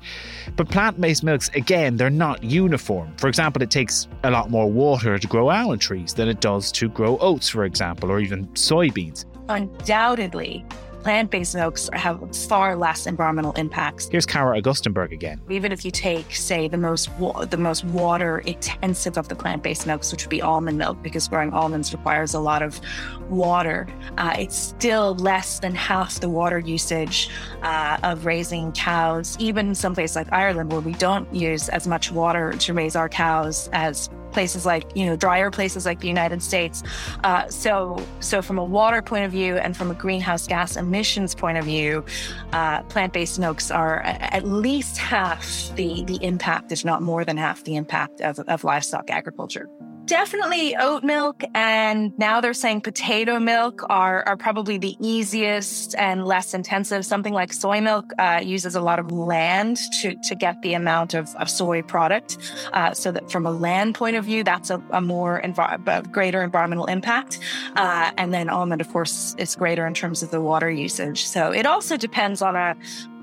But 0.55 0.69
plant 0.69 1.01
based 1.01 1.25
milks, 1.25 1.49
again, 1.57 1.97
they're 1.97 2.11
not 2.11 2.45
uniform. 2.45 3.13
For 3.17 3.27
example, 3.27 3.61
it 3.61 3.73
takes 3.73 4.07
a 4.23 4.31
lot 4.31 4.51
more 4.51 4.71
water 4.71 5.19
to 5.19 5.27
grow 5.27 5.51
almond 5.51 5.81
trees 5.81 6.15
than 6.15 6.29
it 6.29 6.41
does 6.41 6.71
to 6.73 6.89
grow 6.89 7.19
oats, 7.19 7.49
for 7.49 7.65
example, 7.65 8.09
or 8.09 8.21
even 8.21 8.47
soybeans. 8.51 9.25
Undoubtedly, 9.49 10.65
plant 11.05 11.31
based 11.31 11.55
milks 11.55 11.89
have 11.93 12.19
far 12.49 12.75
less 12.75 13.07
environmental 13.07 13.53
impacts. 13.53 14.09
Here's 14.09 14.27
Cara 14.27 14.61
Augustenborg 14.61 15.13
again. 15.13 15.41
Even 15.51 15.71
if 15.71 15.85
you 15.85 15.91
take, 15.91 16.35
say, 16.35 16.67
the 16.67 16.79
most 16.79 17.11
wa- 17.19 17.45
the 17.45 17.59
most 17.59 17.85
water 17.85 18.39
intensive 18.41 19.19
of 19.19 19.29
the 19.29 19.37
plant 19.37 19.63
based 19.63 19.87
milks, 19.87 20.11
which 20.11 20.25
would 20.25 20.31
be 20.31 20.43
almond 20.43 20.79
milk, 20.79 21.01
because 21.03 21.29
growing 21.29 21.53
almonds 21.53 21.93
requires 21.93 22.33
a 22.33 22.41
lot 22.41 22.63
of 22.63 22.81
water, 23.29 23.87
uh, 24.17 24.35
it's 24.39 24.57
still 24.57 25.15
less 25.17 25.61
than 25.61 25.75
half 25.75 26.21
the 26.21 26.29
water 26.29 26.59
usage 26.59 27.29
uh, 27.63 27.99
of 28.03 28.25
raising 28.25 28.73
cows. 28.73 29.37
Even 29.39 29.69
in 29.69 29.75
some 29.75 29.95
place 29.95 30.17
like 30.17 30.33
Ireland, 30.33 30.73
where 30.73 30.81
we 30.81 30.95
don't 30.95 31.33
use 31.35 31.69
as 31.69 31.87
much 31.87 32.11
water 32.11 32.53
to 32.55 32.73
raise 32.73 32.97
our 32.97 33.11
cows 33.11 33.69
as 33.73 34.09
places 34.35 34.67
like 34.67 34.85
you 34.95 35.07
know 35.07 35.17
drier 35.17 35.51
places 35.51 35.87
like 35.87 36.01
the 36.01 36.09
United 36.09 36.43
States. 36.43 36.83
Uh, 37.23 37.49
so 37.49 38.05
so 38.21 38.43
from 38.43 38.59
a 38.59 38.65
water 38.65 39.01
point 39.01 39.25
of 39.25 39.33
view 39.33 39.57
and 39.57 39.77
from 39.77 39.91
a 39.91 39.95
greenhouse 39.95 40.47
gas 40.47 40.77
emissions 40.77 41.35
point 41.35 41.57
of 41.57 41.65
view, 41.65 42.05
uh, 42.53 42.83
plant-based 42.85 43.39
milks 43.39 43.71
are 43.71 44.01
at 44.03 44.45
least 44.45 44.99
half 44.99 45.75
the 45.77 46.05
the 46.05 46.19
impact, 46.23 46.73
if 46.73 46.85
not 46.85 47.01
more 47.01 47.25
than 47.25 47.37
half 47.37 47.65
the 47.65 47.77
impact 47.77 48.21
of, 48.21 48.39
of 48.41 48.65
livestock 48.65 49.09
agriculture 49.09 49.69
definitely 50.07 50.77
oat 50.77 51.03
milk 51.03 51.43
and 51.55 52.17
now 52.19 52.41
they're 52.41 52.55
saying 52.55 52.81
potato 52.81 53.39
milk 53.39 53.83
are, 53.89 54.27
are 54.27 54.37
probably 54.37 54.79
the 54.79 54.97
easiest 55.01 55.95
and 55.97 56.25
less 56.25 56.55
intensive. 56.55 57.05
Something 57.05 57.33
like 57.33 57.53
soy 57.53 57.81
milk 57.81 58.11
uh, 58.19 58.41
uses 58.43 58.75
a 58.75 58.81
lot 58.81 58.99
of 58.99 59.11
land 59.11 59.79
to, 60.01 60.15
to 60.15 60.35
get 60.35 60.61
the 60.63 60.75
amount 60.75 61.15
of, 61.15 61.35
of 61.37 61.49
soy 61.49 61.83
product. 61.83 62.39
Uh, 62.73 62.93
so 62.93 63.13
that 63.13 63.31
from 63.31 63.47
a 63.47 63.51
land 63.51 63.95
point 63.95 64.17
of 64.17 64.25
view 64.25 64.45
that's 64.45 64.71
a, 64.71 64.83
a 64.91 65.01
more 65.01 65.41
envi- 65.43 65.87
a 65.87 66.03
greater 66.09 66.43
environmental 66.43 66.87
impact. 66.87 67.39
Uh, 67.77 68.11
and 68.19 68.35
then 68.35 68.49
almond 68.49 68.81
of 68.81 68.89
course 68.91 69.35
is 69.39 69.57
greater 69.57 69.87
in 69.87 69.95
terms 69.95 70.23
of 70.23 70.31
the 70.31 70.41
water 70.41 70.71
usage. 70.71 71.27
So 71.27 71.51
it 71.51 71.67
also 71.67 71.97
depends 71.97 72.43
on 72.43 72.57
a 72.57 72.77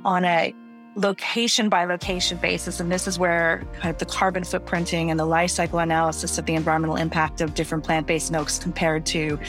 on 0.03 0.25
a 0.25 0.55
location 0.95 1.69
by 1.69 1.85
location 1.85 2.37
basis. 2.37 2.79
And 2.79 2.91
this 2.91 3.07
is 3.07 3.17
where 3.17 3.63
kind 3.79 3.89
of 3.89 3.97
the 3.97 4.05
carbon 4.05 4.43
footprinting 4.43 5.09
and 5.09 5.19
the 5.19 5.25
life 5.25 5.51
cycle 5.51 5.79
analysis 5.79 6.37
of 6.37 6.45
the 6.45 6.55
environmental 6.55 6.95
impact 6.95 7.41
of 7.41 7.53
different 7.53 7.83
plant 7.83 8.07
based 8.07 8.31
milks 8.31 8.59
compared 8.59 9.05
to 9.07 9.39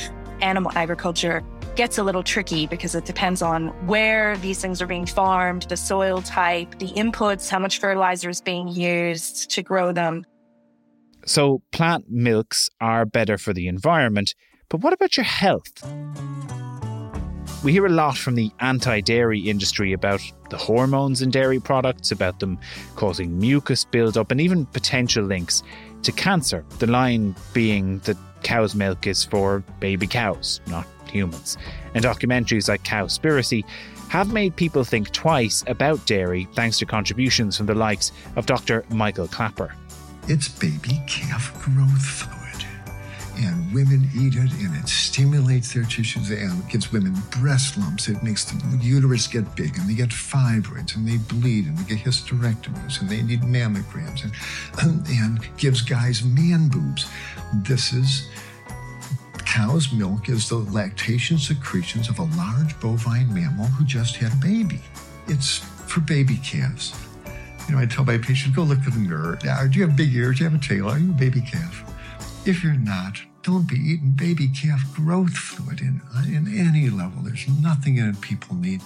animal 0.41 0.73
agriculture 0.75 1.43
gets 1.77 1.99
a 1.99 2.03
little 2.03 2.23
tricky 2.23 2.67
because 2.67 2.95
it 2.95 3.05
depends 3.05 3.41
on 3.41 3.69
where 3.87 4.37
these 4.39 4.61
things 4.61 4.83
are 4.83 4.87
being 4.87 5.07
farmed, 5.07 5.63
the 5.65 5.77
soil 5.77 6.21
type, 6.21 6.79
the 6.79 6.89
inputs, 6.89 7.49
how 7.49 7.59
much 7.59 7.81
fertilizer 7.81 8.29
is 8.29 8.41
being 8.41 8.69
used 8.69 9.51
to 9.51 9.63
grow 9.63 9.93
them. 9.93 10.25
So, 11.25 11.63
plant 11.71 12.11
milks 12.11 12.69
are 12.81 13.07
better 13.07 13.39
for 13.39 13.53
the 13.53 13.69
environment, 13.69 14.35
but 14.69 14.81
what 14.81 14.93
about 14.93 15.17
your 15.17 15.25
health? 15.25 15.83
We 17.62 17.71
hear 17.71 17.87
a 17.87 17.90
lot 17.90 18.19
from 18.19 18.35
the 18.35 18.50
anti 18.59 19.00
dairy 19.00 19.38
industry 19.38 19.92
about 19.92 20.21
the 20.50 20.57
hormones 20.57 21.23
in 21.23 21.31
dairy 21.31 21.61
products, 21.61 22.11
about 22.11 22.40
them 22.40 22.59
causing 22.97 23.38
mucus 23.38 23.85
buildup, 23.85 24.33
and 24.33 24.40
even 24.40 24.66
potential 24.66 25.25
links 25.25 25.62
to 26.02 26.11
cancer. 26.11 26.64
The 26.81 26.88
line 26.88 27.37
being 27.52 28.00
that 28.00 28.16
cow's 28.42 28.75
milk 28.75 29.07
is 29.07 29.23
for 29.25 29.61
baby 29.78 30.09
cows, 30.09 30.61
not 30.66 30.88
humans. 31.07 31.57
And 31.95 32.04
documentaries 32.04 32.69
like 32.69 32.83
Cowspiracy 32.83 33.64
have 34.09 34.33
made 34.33 34.57
people 34.57 34.83
think 34.83 35.12
twice 35.12 35.62
about 35.69 36.04
dairy 36.04 36.49
thanks 36.54 36.81
to 36.81 36.87
contributions 36.87 37.57
from 37.57 37.66
the 37.66 37.76
likes 37.76 38.11
of 38.35 38.47
Dr. 38.47 38.85
Michael 38.90 39.28
Klaper. 39.28 39.73
It's 40.26 40.49
baby 40.49 41.00
calf 41.07 41.52
growth 41.62 42.42
and 43.37 43.73
women 43.73 44.09
eat 44.15 44.35
it 44.37 44.53
and 44.53 44.77
it 44.77 44.89
stimulates 44.89 45.73
their 45.73 45.85
tissues 45.85 46.31
and 46.31 46.69
gives 46.69 46.93
women 46.93 47.15
breast 47.31 47.77
lumps. 47.79 48.09
It 48.09 48.23
makes 48.23 48.45
the 48.45 48.79
uterus 48.81 49.27
get 49.27 49.55
big 49.55 49.77
and 49.77 49.89
they 49.89 49.95
get 49.95 50.11
fibroids 50.11 50.97
and 50.97 51.07
they 51.07 51.17
bleed 51.17 51.67
and 51.67 51.77
they 51.79 51.95
get 51.95 52.05
hysterectomies 52.05 53.01
and 53.01 53.09
they 53.09 53.23
need 53.23 53.43
mammograms 53.43 54.25
and, 54.25 55.07
and 55.09 55.49
gives 55.57 55.83
guys 55.83 56.23
man 56.25 56.69
boobs. 56.69 57.11
This 57.55 57.93
is 57.93 58.29
cow's 59.45 59.93
milk 59.93 60.29
is 60.29 60.49
the 60.49 60.57
lactation 60.57 61.39
secretions 61.39 62.09
of 62.09 62.19
a 62.19 62.25
large 62.37 62.79
bovine 62.81 63.33
mammal 63.35 63.67
who 63.67 63.85
just 63.85 64.17
had 64.17 64.33
a 64.33 64.37
baby. 64.37 64.81
It's 65.29 65.59
for 65.59 66.01
baby 66.01 66.39
calves. 66.43 66.95
You 67.69 67.77
know, 67.77 67.81
I 67.81 67.87
tell 67.87 68.05
my 68.05 68.19
patients, 68.19 68.57
go 68.57 68.62
look 68.62 68.85
in 68.87 68.93
the 68.93 69.09
mirror. 69.09 69.39
Do 69.43 69.79
you 69.79 69.87
have 69.87 69.97
big 69.97 70.12
ears? 70.15 70.39
Do 70.39 70.45
you 70.45 70.51
have 70.51 70.59
a 70.59 70.62
tail? 70.62 70.89
Are 70.89 70.99
you 70.99 71.11
a 71.11 71.15
baby 71.15 71.41
calf? 71.41 71.92
If 72.45 72.65
you're 72.65 72.73
not, 72.73 73.21
don't 73.45 73.69
be 73.69 73.77
eating 73.77 74.11
baby 74.11 74.49
calf 74.49 74.83
growth 74.95 75.33
fluid 75.33 75.81
in, 75.81 76.01
in 76.27 76.53
any 76.59 76.91
level. 76.91 77.23
There's 77.23 77.47
nothing 77.61 77.99
in 77.99 78.11
it 78.11 78.21
people 78.21 78.57
need. 78.57 78.81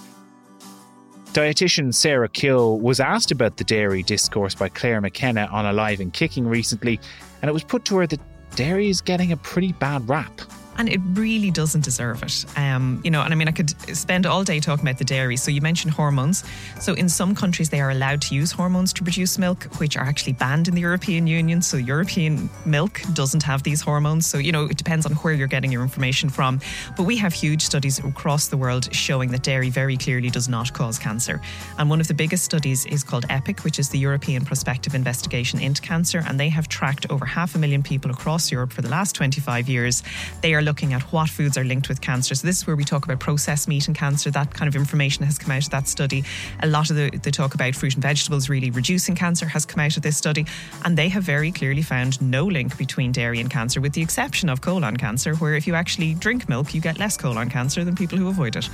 Dietitian 1.33 1.93
Sarah 1.93 2.29
Keogh 2.29 2.75
was 2.75 2.99
asked 2.99 3.31
about 3.31 3.57
the 3.57 3.63
dairy 3.63 4.03
discourse 4.03 4.53
by 4.53 4.69
Claire 4.69 5.01
McKenna 5.01 5.47
on 5.51 5.65
Alive 5.65 5.99
and 5.99 6.13
Kicking 6.13 6.47
recently, 6.47 6.99
and 7.41 7.49
it 7.49 7.53
was 7.53 7.63
put 7.63 7.83
to 7.85 7.97
her 7.97 8.07
that 8.07 8.19
dairy 8.55 8.89
is 8.89 9.01
getting 9.01 9.31
a 9.31 9.37
pretty 9.37 9.71
bad 9.73 10.07
rap 10.07 10.39
and 10.77 10.89
it 10.89 10.99
really 11.13 11.51
doesn't 11.51 11.83
deserve 11.83 12.23
it. 12.23 12.45
Um, 12.55 13.01
you 13.03 13.11
know, 13.11 13.21
and 13.21 13.33
I 13.33 13.35
mean, 13.35 13.47
I 13.47 13.51
could 13.51 13.69
spend 13.95 14.25
all 14.25 14.43
day 14.43 14.59
talking 14.59 14.85
about 14.85 14.97
the 14.97 15.03
dairy. 15.03 15.37
So 15.37 15.51
you 15.51 15.61
mentioned 15.61 15.93
hormones. 15.93 16.43
So 16.79 16.93
in 16.93 17.09
some 17.09 17.35
countries, 17.35 17.69
they 17.69 17.81
are 17.81 17.91
allowed 17.91 18.21
to 18.23 18.35
use 18.35 18.51
hormones 18.51 18.93
to 18.93 19.03
produce 19.03 19.37
milk, 19.37 19.63
which 19.79 19.97
are 19.97 20.03
actually 20.03 20.33
banned 20.33 20.67
in 20.67 20.75
the 20.75 20.81
European 20.81 21.27
Union. 21.27 21.61
So 21.61 21.77
European 21.77 22.49
milk 22.65 23.01
doesn't 23.13 23.43
have 23.43 23.63
these 23.63 23.81
hormones. 23.81 24.25
So 24.25 24.37
you 24.37 24.51
know, 24.51 24.65
it 24.65 24.77
depends 24.77 25.05
on 25.05 25.13
where 25.13 25.33
you're 25.33 25.47
getting 25.47 25.71
your 25.71 25.81
information 25.81 26.29
from. 26.29 26.59
But 26.95 27.03
we 27.03 27.17
have 27.17 27.33
huge 27.33 27.61
studies 27.61 27.99
across 27.99 28.47
the 28.47 28.57
world 28.57 28.93
showing 28.93 29.29
that 29.31 29.43
dairy 29.43 29.69
very 29.69 29.97
clearly 29.97 30.29
does 30.29 30.47
not 30.47 30.73
cause 30.73 30.99
cancer. 30.99 31.41
And 31.77 31.89
one 31.89 31.99
of 31.99 32.07
the 32.07 32.13
biggest 32.13 32.43
studies 32.43 32.85
is 32.85 33.03
called 33.03 33.25
EPIC, 33.29 33.63
which 33.63 33.79
is 33.79 33.89
the 33.89 33.99
European 33.99 34.45
Prospective 34.45 34.95
Investigation 34.95 35.59
into 35.59 35.81
Cancer, 35.81 36.23
and 36.27 36.39
they 36.39 36.49
have 36.49 36.67
tracked 36.67 37.09
over 37.09 37.25
half 37.25 37.55
a 37.55 37.57
million 37.57 37.83
people 37.83 38.11
across 38.11 38.51
Europe 38.51 38.71
for 38.71 38.81
the 38.81 38.89
last 38.89 39.15
25 39.15 39.67
years. 39.67 40.03
They 40.41 40.53
are 40.53 40.61
looking 40.67 40.93
at 40.93 41.01
what 41.13 41.29
foods 41.29 41.57
are 41.57 41.63
linked 41.63 41.87
with 41.87 42.01
cancer. 42.01 42.35
So 42.35 42.45
this 42.45 42.57
is 42.57 42.67
where 42.67 42.75
we 42.75 42.83
talk 42.83 43.05
about 43.05 43.21
processed 43.21 43.69
meat 43.69 43.87
and 43.87 43.95
cancer. 43.95 44.29
That 44.29 44.53
kind 44.53 44.67
of 44.67 44.75
information 44.75 45.23
has 45.23 45.37
come 45.37 45.51
out 45.51 45.63
of 45.63 45.69
that 45.69 45.87
study. 45.87 46.25
A 46.61 46.67
lot 46.67 46.89
of 46.89 46.97
the, 46.97 47.09
the 47.09 47.31
talk 47.31 47.55
about 47.55 47.73
fruit 47.73 47.93
and 47.93 48.03
vegetables 48.03 48.49
really 48.49 48.69
reducing 48.69 49.15
cancer 49.15 49.45
has 49.45 49.65
come 49.65 49.79
out 49.79 49.95
of 49.95 50.03
this 50.03 50.17
study. 50.17 50.45
And 50.83 50.97
they 50.97 51.07
have 51.07 51.23
very 51.23 51.53
clearly 51.53 51.83
found 51.83 52.21
no 52.21 52.45
link 52.45 52.77
between 52.77 53.13
dairy 53.13 53.39
and 53.39 53.49
cancer, 53.49 53.79
with 53.79 53.93
the 53.93 54.01
exception 54.01 54.49
of 54.49 54.59
colon 54.59 54.97
cancer, 54.97 55.35
where 55.35 55.55
if 55.55 55.67
you 55.67 55.73
actually 55.73 56.15
drink 56.15 56.49
milk, 56.49 56.73
you 56.73 56.81
get 56.81 56.99
less 56.99 57.15
colon 57.15 57.49
cancer 57.49 57.85
than 57.85 57.95
people 57.95 58.17
who 58.17 58.27
avoid 58.27 58.57
it. 58.57 58.69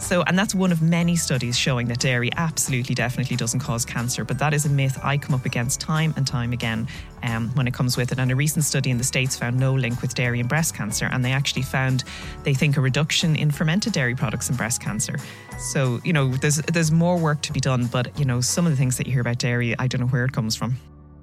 So, 0.00 0.22
and 0.22 0.36
that's 0.36 0.54
one 0.54 0.72
of 0.72 0.82
many 0.82 1.14
studies 1.14 1.58
showing 1.58 1.86
that 1.88 2.00
dairy 2.00 2.30
absolutely, 2.36 2.94
definitely 2.94 3.36
doesn't 3.36 3.60
cause 3.60 3.84
cancer. 3.84 4.24
But 4.24 4.38
that 4.38 4.54
is 4.54 4.64
a 4.64 4.68
myth 4.68 4.98
I 5.02 5.18
come 5.18 5.34
up 5.34 5.44
against 5.44 5.80
time 5.80 6.14
and 6.16 6.26
time 6.26 6.52
again 6.52 6.88
um, 7.22 7.50
when 7.50 7.68
it 7.68 7.74
comes 7.74 7.96
with 7.96 8.10
it. 8.10 8.18
And 8.18 8.32
a 8.32 8.34
recent 8.34 8.64
study 8.64 8.90
in 8.90 8.98
the 8.98 9.04
States 9.04 9.36
found 9.36 9.58
no 9.58 9.74
link 9.74 10.00
with 10.02 10.14
dairy 10.14 10.40
and 10.40 10.48
breast 10.48 10.74
cancer. 10.74 11.08
And 11.12 11.24
they 11.24 11.32
actually 11.32 11.62
found, 11.62 12.04
they 12.44 12.54
think, 12.54 12.76
a 12.76 12.80
reduction 12.80 13.36
in 13.36 13.50
fermented 13.50 13.92
dairy 13.92 14.14
products 14.14 14.48
in 14.48 14.56
breast 14.56 14.80
cancer. 14.80 15.16
So, 15.58 16.00
you 16.02 16.12
know, 16.12 16.30
there's, 16.30 16.56
there's 16.56 16.90
more 16.90 17.18
work 17.18 17.42
to 17.42 17.52
be 17.52 17.60
done. 17.60 17.86
But, 17.86 18.18
you 18.18 18.24
know, 18.24 18.40
some 18.40 18.66
of 18.66 18.72
the 18.72 18.78
things 18.78 18.96
that 18.96 19.06
you 19.06 19.12
hear 19.12 19.20
about 19.20 19.38
dairy, 19.38 19.78
I 19.78 19.86
don't 19.86 20.00
know 20.00 20.08
where 20.08 20.24
it 20.24 20.32
comes 20.32 20.56
from. 20.56 20.76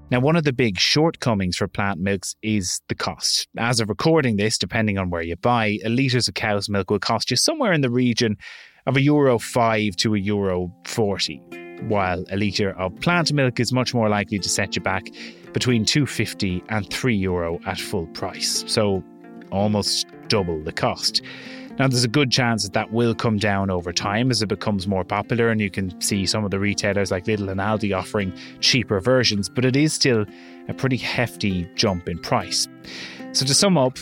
Now, 0.09 0.21
one 0.21 0.37
of 0.37 0.45
the 0.45 0.53
big 0.53 0.79
shortcomings 0.79 1.57
for 1.57 1.67
plant 1.67 1.99
milks 1.99 2.33
is 2.41 2.79
the 2.87 2.95
cost. 2.95 3.49
As 3.57 3.81
of 3.81 3.89
recording 3.89 4.37
this, 4.37 4.57
depending 4.57 4.97
on 4.97 5.09
where 5.09 5.21
you 5.21 5.35
buy, 5.35 5.79
a 5.83 5.89
litre 5.89 6.19
of 6.19 6.33
cow's 6.33 6.69
milk 6.69 6.89
will 6.89 6.99
cost 6.99 7.29
you 7.29 7.35
somewhere 7.35 7.73
in 7.73 7.81
the 7.81 7.89
region 7.89 8.37
of 8.85 8.95
a 8.95 9.01
euro 9.01 9.37
5 9.37 9.97
to 9.97 10.15
a 10.15 10.17
euro 10.17 10.71
40, 10.85 11.41
while 11.89 12.23
a 12.31 12.37
litre 12.37 12.71
of 12.79 12.97
plant 13.01 13.33
milk 13.33 13.59
is 13.59 13.73
much 13.73 13.93
more 13.93 14.07
likely 14.07 14.39
to 14.39 14.47
set 14.47 14.77
you 14.77 14.81
back 14.81 15.07
between 15.51 15.83
250 15.83 16.63
and 16.69 16.89
3 16.89 17.13
euro 17.13 17.59
at 17.65 17.77
full 17.77 18.07
price. 18.07 18.63
So 18.65 19.03
almost 19.51 20.07
double 20.29 20.63
the 20.63 20.71
cost. 20.71 21.21
Now, 21.79 21.87
there's 21.87 22.03
a 22.03 22.07
good 22.07 22.31
chance 22.31 22.63
that 22.63 22.73
that 22.73 22.91
will 22.91 23.13
come 23.13 23.37
down 23.37 23.69
over 23.69 23.93
time 23.93 24.31
as 24.31 24.41
it 24.41 24.47
becomes 24.47 24.87
more 24.87 25.03
popular, 25.03 25.49
and 25.49 25.61
you 25.61 25.69
can 25.69 25.99
see 26.01 26.25
some 26.25 26.43
of 26.43 26.49
the 26.49 26.59
retailers 26.59 27.11
like 27.11 27.25
Lidl 27.25 27.49
and 27.49 27.59
Aldi 27.59 27.95
offering 27.95 28.33
cheaper 28.61 28.99
versions, 28.99 29.47
but 29.47 29.63
it 29.63 29.75
is 29.75 29.93
still 29.93 30.25
a 30.67 30.73
pretty 30.73 30.97
hefty 30.97 31.69
jump 31.75 32.09
in 32.09 32.17
price. 32.17 32.67
So, 33.33 33.45
to 33.45 33.53
sum 33.53 33.77
up, 33.77 33.97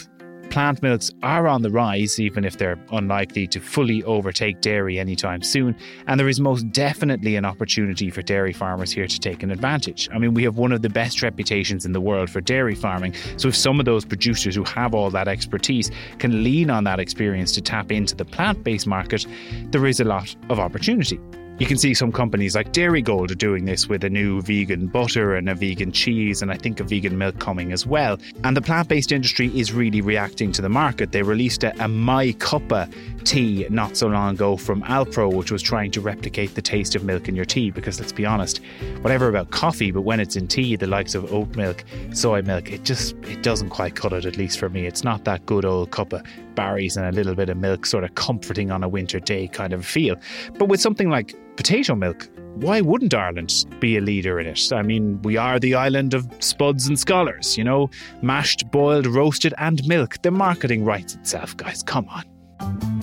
plant 0.56 0.82
milks 0.82 1.12
are 1.22 1.50
on 1.50 1.64
the 1.64 1.70
rise, 1.70 2.18
even 2.18 2.46
if 2.46 2.58
they're 2.58 2.80
unlikely 2.94 3.46
to 3.46 3.60
fully 3.60 4.02
overtake 4.04 4.62
dairy 4.62 4.98
anytime 4.98 5.42
soon. 5.42 5.76
And 6.08 6.18
there 6.18 6.30
is 6.30 6.40
most 6.40 6.72
definitely 6.72 7.36
an 7.36 7.44
opportunity 7.44 8.10
for 8.10 8.22
dairy 8.22 8.54
farmers 8.54 8.90
here 8.90 9.06
to 9.06 9.20
take 9.20 9.44
an 9.44 9.52
advantage. 9.52 10.08
I 10.14 10.18
mean, 10.18 10.34
we 10.34 10.44
have 10.44 10.56
one 10.56 10.72
of 10.72 10.82
the 10.82 10.88
best 10.88 11.22
reputations 11.22 11.86
in 11.86 11.92
the 11.92 12.00
world 12.00 12.30
for 12.30 12.40
dairy 12.40 12.74
farming. 12.74 13.16
So 13.36 13.50
if 13.50 13.56
some 13.58 13.82
of 13.82 13.86
those 13.86 14.06
producers 14.06 14.56
who 14.56 14.64
have 14.64 14.96
all 14.96 15.10
that 15.10 15.28
expertise 15.28 15.92
can 16.20 16.42
lean 16.42 16.70
on 16.70 16.86
that 16.86 17.02
experience 17.02 17.52
to 17.56 17.62
tap 17.62 17.92
into 17.92 18.16
the 18.16 18.24
plant 18.24 18.64
based 18.64 18.88
market, 18.88 19.28
there 19.72 19.86
is 19.86 20.00
a 20.00 20.06
lot 20.06 20.34
of 20.48 20.58
opportunity. 20.58 21.20
You 21.58 21.66
can 21.66 21.78
see 21.78 21.94
some 21.94 22.12
companies 22.12 22.54
like 22.54 22.74
Dairygold 22.74 23.32
are 23.32 23.36
doing 23.36 23.64
this 23.64 23.88
with 23.88 24.04
a 24.04 24.10
new 24.10 24.42
vegan 24.42 24.88
butter 24.88 25.36
and 25.36 25.48
a 25.48 25.56
vegan 25.56 25.94
cheese, 25.94 26.42
and 26.42 26.52
I 26.52 26.58
think 26.58 26.82
a 26.82 26.84
vegan 26.84 27.18
milk 27.18 27.40
coming 27.40 27.72
as 27.72 27.86
well. 27.86 28.20
And 28.44 28.58
the 28.58 28.62
plant 28.62 28.90
based 28.90 29.14
industry 29.14 29.48
is 29.58 29.72
really 29.72 30.02
reacting 30.02 30.52
to 30.52 30.62
the 30.62 30.68
market. 30.68 31.14
They 31.14 31.22
released 31.22 31.64
a, 31.64 31.74
a 31.82 31.88
My 31.88 32.34
Cuppa 32.34 32.94
tea 33.24 33.66
not 33.70 33.96
so 33.96 34.08
long 34.08 34.34
ago 34.34 34.58
from 34.58 34.84
Alpro, 34.84 35.34
which 35.34 35.50
was 35.50 35.62
trying 35.62 35.92
to 35.92 36.02
replicate 36.02 36.56
the 36.56 36.62
taste 36.62 36.94
of 36.94 37.06
milk 37.06 37.30
in 37.30 37.38
your 37.38 37.46
tea. 37.46 37.72
Because 37.72 38.02
let's 38.02 38.12
be 38.12 38.26
honest, 38.26 38.60
whatever 39.00 39.30
about 39.30 39.52
coffee, 39.52 39.92
but 39.92 40.02
when 40.02 40.20
it's 40.20 40.36
in 40.36 40.50
tea, 40.50 40.76
the 40.76 40.88
likes 40.88 41.16
of 41.16 41.32
oat 41.32 41.56
milk, 41.56 41.86
soy 42.12 42.42
milk, 42.42 42.70
it 42.70 42.84
just 42.84 43.16
it 43.24 43.44
doesn't 43.44 43.70
quite 43.70 43.96
cut 43.96 44.12
it. 44.12 44.26
At 44.26 44.36
least 44.36 44.60
for 44.60 44.68
me, 44.68 44.88
it's 44.88 45.06
not 45.06 45.24
that 45.24 45.46
good 45.46 45.64
old 45.64 45.92
cup 45.92 46.12
berries 46.56 46.98
and 46.98 47.06
a 47.06 47.12
little 47.12 47.36
bit 47.36 47.50
of 47.50 47.58
milk, 47.58 47.86
sort 47.86 48.04
of 48.04 48.16
comforting 48.16 48.72
on 48.72 48.84
a 48.84 48.90
winter 48.90 49.20
day 49.20 49.48
kind 49.48 49.74
of 49.74 49.86
feel. 49.86 50.16
But 50.58 50.70
with 50.70 50.82
something 50.82 51.10
like 51.10 51.36
potato 51.56 51.96
milk, 51.96 52.30
why 52.56 52.82
wouldn't 52.82 53.14
Ireland 53.14 53.66
be 53.80 53.98
a 53.98 54.02
leader 54.02 54.40
in 54.40 54.48
it? 54.48 54.72
I 54.72 54.82
mean, 54.82 55.22
we 55.24 55.36
are 55.36 55.60
the 55.60 55.76
island 55.76 56.14
of 56.14 56.26
spuds 56.40 56.88
and 56.88 56.98
scholars, 56.98 57.58
you 57.58 57.64
know, 57.64 57.90
mashed, 58.22 58.72
boiled, 58.72 59.08
roasted, 59.08 59.54
and 59.58 59.86
milk. 59.86 60.22
The 60.22 60.32
marketing 60.32 60.86
writes 60.86 61.16
itself, 61.16 61.56
guys. 61.58 61.84
Come 61.84 62.08
on. 62.10 62.95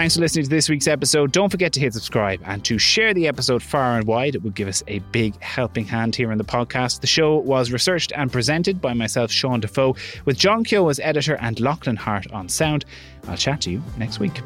Thanks 0.00 0.14
for 0.14 0.22
listening 0.22 0.44
to 0.44 0.48
this 0.48 0.70
week's 0.70 0.88
episode. 0.88 1.30
Don't 1.30 1.50
forget 1.50 1.74
to 1.74 1.80
hit 1.80 1.92
subscribe 1.92 2.40
and 2.46 2.64
to 2.64 2.78
share 2.78 3.12
the 3.12 3.28
episode 3.28 3.62
far 3.62 3.98
and 3.98 4.06
wide. 4.06 4.34
It 4.34 4.42
would 4.42 4.54
give 4.54 4.66
us 4.66 4.82
a 4.88 5.00
big 5.12 5.38
helping 5.42 5.84
hand 5.84 6.16
here 6.16 6.32
in 6.32 6.38
the 6.38 6.42
podcast. 6.42 7.02
The 7.02 7.06
show 7.06 7.36
was 7.36 7.70
researched 7.70 8.10
and 8.16 8.32
presented 8.32 8.80
by 8.80 8.94
myself, 8.94 9.30
Sean 9.30 9.60
Defoe, 9.60 9.94
with 10.24 10.38
John 10.38 10.64
Keogh 10.64 10.88
as 10.88 11.00
editor 11.00 11.36
and 11.42 11.60
Lachlan 11.60 11.96
Hart 11.96 12.32
on 12.32 12.48
sound. 12.48 12.86
I'll 13.28 13.36
chat 13.36 13.60
to 13.60 13.70
you 13.70 13.82
next 13.98 14.20
week. 14.20 14.40